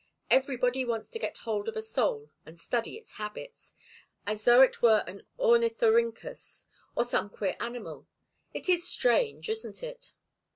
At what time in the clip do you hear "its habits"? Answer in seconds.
2.97-3.75